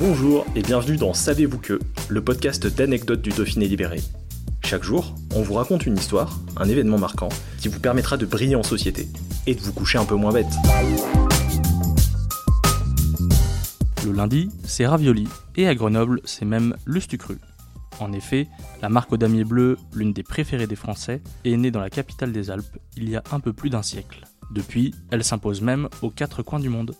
[0.00, 4.00] Bonjour et bienvenue dans Savez-vous que, le podcast d'anecdotes du Dauphiné libéré.
[4.64, 8.54] Chaque jour, on vous raconte une histoire, un événement marquant, qui vous permettra de briller
[8.54, 9.08] en société
[9.48, 10.46] et de vous coucher un peu moins bête.
[14.04, 17.38] Le lundi, c'est ravioli, et à Grenoble, c'est même lustucru.
[17.98, 18.46] En effet,
[18.80, 22.30] la marque au damier bleu, l'une des préférées des Français, est née dans la capitale
[22.30, 24.28] des Alpes il y a un peu plus d'un siècle.
[24.52, 26.94] Depuis, elle s'impose même aux quatre coins du monde.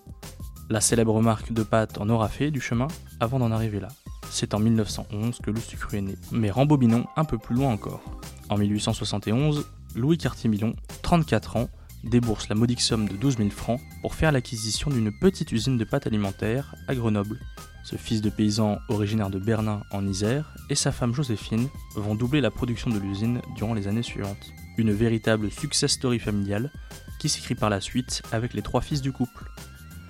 [0.71, 2.89] La célèbre marque de pâtes en aura fait du chemin
[3.20, 3.89] avant d'en arriver là.
[4.31, 8.03] C'est en 1911 que Lustucru est né, mais rembobinons un peu plus loin encore.
[8.51, 11.70] En 1871, Louis Cartier-Milon, 34 ans,
[12.05, 15.84] débourse la modique somme de 12 000 francs pour faire l'acquisition d'une petite usine de
[15.84, 17.41] pâtes alimentaires à Grenoble.
[17.83, 22.42] Ce fils de paysan originaire de Berlin en Isère et sa femme Joséphine vont doubler
[22.42, 24.53] la production de l'usine durant les années suivantes.
[24.77, 26.70] Une véritable success story familiale
[27.19, 29.51] qui s'écrit par la suite avec les trois fils du couple.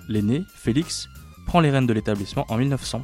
[0.09, 1.07] L'aîné, Félix,
[1.45, 3.03] prend les rênes de l'établissement en 1900.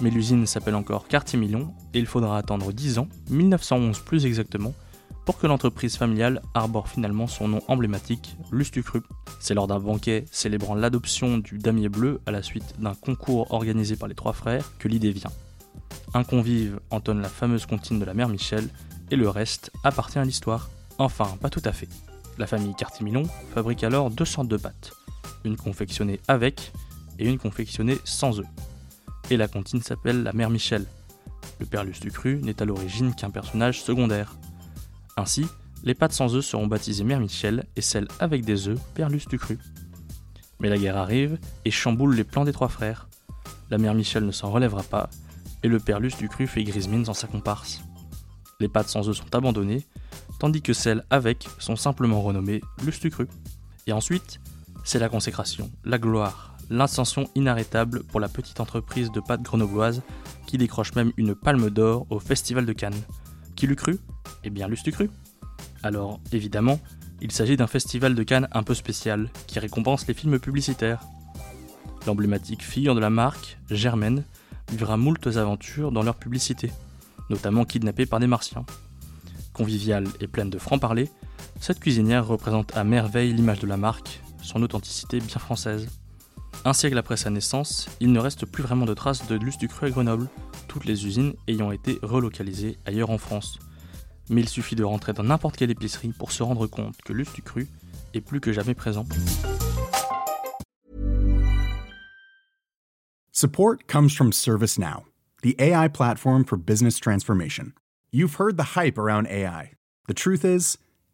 [0.00, 4.72] Mais l'usine s'appelle encore Quartier Million et il faudra attendre 10 ans, 1911 plus exactement,
[5.24, 9.02] pour que l'entreprise familiale arbore finalement son nom emblématique, Lustucru.
[9.40, 13.96] C'est lors d'un banquet célébrant l'adoption du damier bleu à la suite d'un concours organisé
[13.96, 15.32] par les trois frères que l'idée vient.
[16.14, 18.68] Un convive entonne la fameuse comptine de la mère Michel
[19.10, 20.70] et le reste appartient à l'histoire.
[20.98, 21.88] Enfin, pas tout à fait.
[22.38, 24.92] La famille Cartimilon fabrique alors deux sortes de pâtes
[25.44, 26.72] une confectionnée avec
[27.18, 28.46] et une confectionnée sans œufs.
[29.30, 30.86] Et la comptine s'appelle la mère Michel.
[31.60, 34.34] Le père Lustucru n'est à l'origine qu'un personnage secondaire.
[35.16, 35.46] Ainsi,
[35.84, 39.58] les pâtes sans œufs seront baptisées mère Michel et celles avec des œufs père Lustucru.
[40.60, 43.08] Mais la guerre arrive et chamboule les plans des trois frères.
[43.70, 45.10] La mère Michel ne s'en relèvera pas
[45.62, 47.82] et le père Lustucru fait grise mine dans sa comparse.
[48.60, 49.82] Les pâtes sans œufs sont abandonnées,
[50.38, 53.26] tandis que celles avec sont simplement renommées Lustucru.
[53.86, 54.40] Et ensuite,
[54.84, 60.02] c'est la consécration, la gloire, l'ascension inarrêtable pour la petite entreprise de pâtes grenobloise
[60.46, 63.02] qui décroche même une palme d'or au Festival de Cannes.
[63.56, 63.98] Qui l'eût cru?
[64.44, 65.10] Eh bien, l'eût cru?
[65.82, 66.78] Alors, évidemment,
[67.20, 71.00] il s'agit d'un festival de Cannes un peu spécial qui récompense les films publicitaires.
[72.06, 74.24] L'emblématique figure de la marque, Germaine,
[74.70, 76.70] vivra moultes aventures dans leur publicité,
[77.30, 78.66] notamment kidnappée par des martiens.
[79.54, 81.10] Conviviale et pleine de franc-parler,
[81.60, 85.88] cette cuisinière représente à merveille l'image de la marque son authenticité bien française.
[86.64, 89.68] Un siècle après sa naissance, il ne reste plus vraiment de traces de Luce du
[89.68, 90.28] Cru à Grenoble,
[90.68, 93.58] toutes les usines ayant été relocalisées ailleurs en France.
[94.30, 97.32] Mais il suffit de rentrer dans n'importe quelle épicerie pour se rendre compte que Luce
[97.32, 97.66] du Cru
[98.14, 99.04] est plus que jamais présent.
[103.32, 105.04] Support comes from ServiceNow,
[105.42, 107.72] the AI platform for business transformation.
[108.12, 109.72] You've heard the hype around AI.
[110.06, 110.78] The truth is,